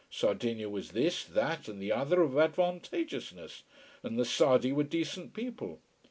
[0.09, 3.61] Sardinia was this, that, and the other of advantageousness,
[4.01, 5.79] and the Sardi were decent people.